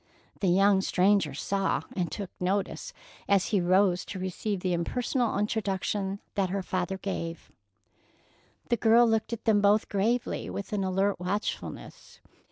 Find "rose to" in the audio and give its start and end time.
3.61-4.17